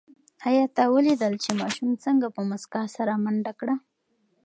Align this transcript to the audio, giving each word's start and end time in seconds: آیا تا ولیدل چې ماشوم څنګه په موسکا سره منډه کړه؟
آیا 0.47 0.65
تا 0.75 0.83
ولیدل 0.93 1.33
چې 1.43 1.51
ماشوم 1.61 1.89
څنګه 2.03 2.27
په 2.35 2.41
موسکا 2.49 2.81
سره 2.95 3.13
منډه 3.23 3.51
کړه؟ 3.59 3.75